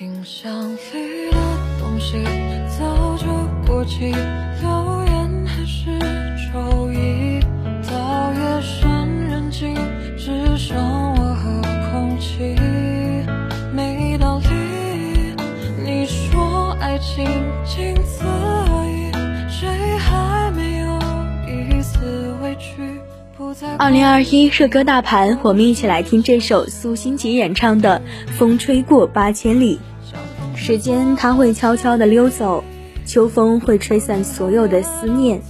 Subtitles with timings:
[0.00, 1.36] 冰箱里的
[1.78, 2.24] 东西
[2.78, 3.26] 早就
[3.66, 4.10] 过期，
[23.78, 28.00] 二零二一热歌大盘，我们一起来听这首苏欣杰演唱的
[28.32, 29.78] 《风吹过八千里》。
[30.58, 32.64] 时间它会悄悄地溜走，
[33.04, 35.42] 秋风会吹散所有的思念，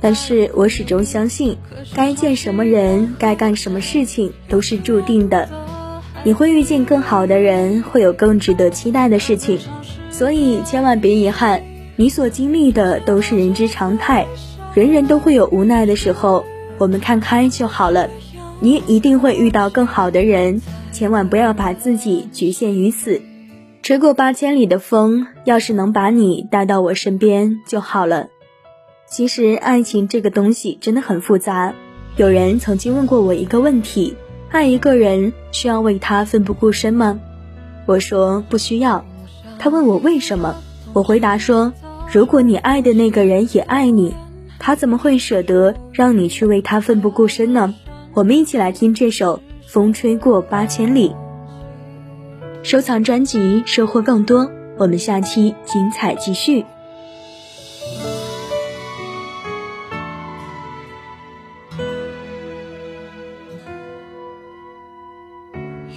[0.00, 1.56] 但是我始终相信，
[1.94, 5.48] 该见什么人，该干什么事情都是注定的。
[6.22, 9.58] 你会遇见更好的人，会有更值得期待的事情，
[10.10, 11.62] 所以千万别遗憾。
[11.96, 14.26] 你所经历的都是人之常态，
[14.74, 16.44] 人人都会有无奈的时候，
[16.78, 18.08] 我们看开就好了。
[18.60, 23.20] 你一定会遇到更好的人，千万不要把自己局限于此。
[23.82, 28.28] 吹过八千里的风，要是能把你带到我身边就好了。
[29.06, 31.74] 其实爱情这个东西真的很复杂。
[32.16, 34.16] 有人曾经问过我一个问题：
[34.50, 37.20] 爱一个人需要为他奋不顾身吗？
[37.86, 39.04] 我说不需要。
[39.58, 40.54] 他问我为什么？
[40.94, 41.72] 我回答说：
[42.10, 44.14] 如果你爱的那个人也爱你，
[44.58, 47.74] 他怎么会舍得让你去为他奋不顾身呢？
[48.14, 51.10] 我们一起来听这首《风吹过八千里》。
[52.62, 54.50] 收藏专辑，收获更多。
[54.78, 56.64] 我们下期精彩继续。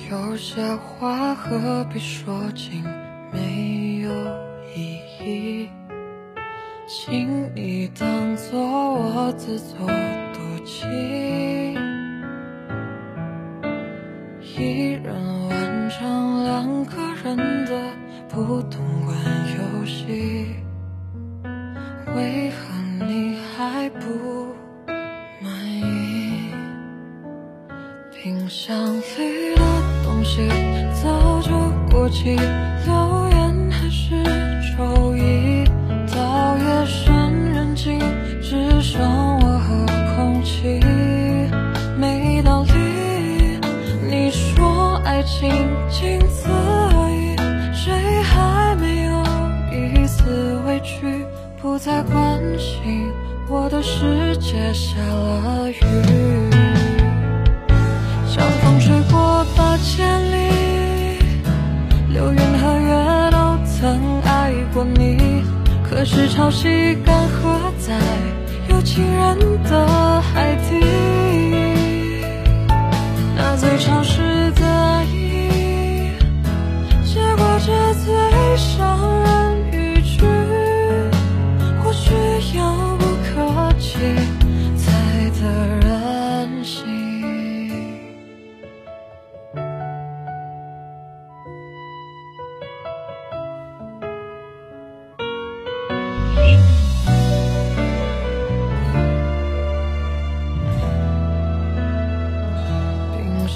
[0.09, 2.83] 有些话何必说尽，
[3.33, 4.09] 没有
[4.75, 5.69] 意义，
[6.89, 8.07] 请你当
[8.37, 10.87] 作我自作多情。
[14.41, 15.13] 一人
[15.49, 17.77] 完成两个人的
[18.29, 19.13] 不懂玩
[19.57, 20.55] 游戏，
[22.15, 24.55] 为何你还不
[25.41, 26.49] 满意？
[28.13, 29.61] 冰箱里的
[30.05, 30.47] 东西
[31.03, 31.51] 早就
[31.91, 32.37] 过期，
[45.17, 45.49] 爱情
[45.89, 47.35] 仅此而已，
[47.73, 47.91] 谁
[48.21, 49.23] 还没有
[49.73, 51.25] 一丝委屈？
[51.59, 53.11] 不再关心
[53.49, 55.81] 我的世界下了雨，
[58.27, 61.17] 像风吹过八千里，
[62.13, 65.43] 流云和月都曾爱过你。
[65.89, 67.97] 可是潮汐干涸在
[68.69, 70.79] 有情人的海底，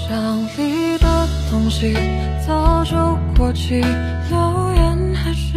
[0.08, 1.94] 箱里的东西
[2.44, 2.96] 早就
[3.36, 3.80] 过期，
[4.30, 5.52] 留言还是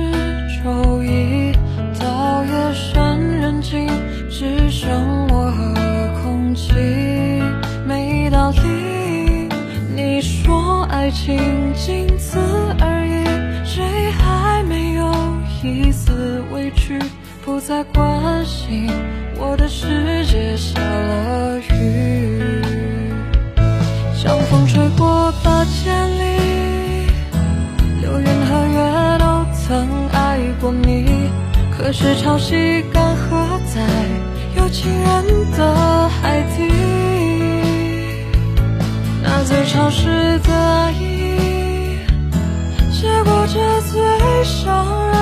[0.63, 1.51] 周一。
[1.99, 3.87] 到夜深人静，
[4.29, 5.73] 只剩我和
[6.21, 6.73] 空气，
[7.87, 9.49] 没道理。
[9.95, 12.37] 你说爱情仅此
[12.79, 13.25] 而已，
[13.65, 15.11] 谁还没有
[15.63, 16.99] 一丝委屈？
[17.43, 18.89] 不再关心
[19.37, 22.14] 我的世界下了雨，
[25.71, 26.21] 千里，
[28.01, 28.77] 流云和月
[29.19, 31.29] 都曾爱过你。
[31.77, 33.81] 可是潮汐干涸在
[34.57, 35.59] 有情人的
[36.09, 36.71] 海底，
[39.21, 41.99] 那最潮湿的意，
[42.91, 45.14] 结果这最伤人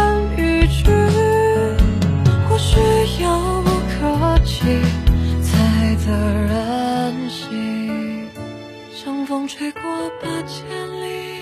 [9.34, 9.82] 风吹过
[10.22, 10.64] 八千
[11.02, 11.42] 里，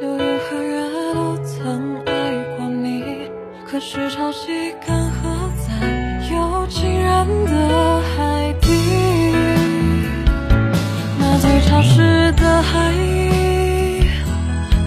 [0.00, 0.80] 流云和月
[1.12, 3.28] 都曾爱过你。
[3.66, 5.68] 可是潮汐干涸在
[6.32, 8.66] 有情人的海底，
[11.18, 14.00] 那最潮湿的海域，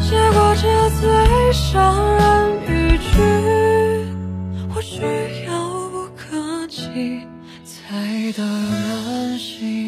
[0.10, 2.24] 结果这最伤人
[2.66, 3.22] 语句，
[4.74, 5.04] 或许
[5.46, 5.52] 遥
[5.92, 7.22] 不可及
[7.64, 9.81] 才得人心。